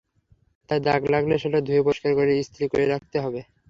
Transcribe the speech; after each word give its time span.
তাই 0.69 0.79
দাগ 0.85 1.01
লাগলে 1.13 1.35
সেটা 1.43 1.59
ধুয়ে 1.67 1.85
পরিষ্কার 1.85 2.11
করে 2.17 2.31
ইস্ত্রি 2.35 2.65
করে 2.71 2.85
রাখতে 2.87 3.17
হবে। 3.23 3.41